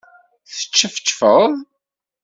[0.49, 1.51] Teččefčfeḍ?